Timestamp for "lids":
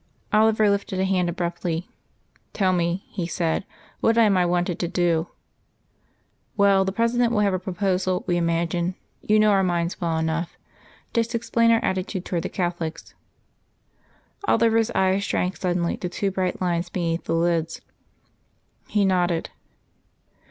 17.35-17.79